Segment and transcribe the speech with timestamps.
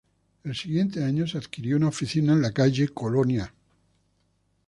[0.43, 3.51] El siguiente año se adquirió una oficina en la calle Colonia No.